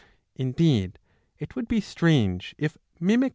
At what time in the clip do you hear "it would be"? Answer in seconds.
1.37-1.79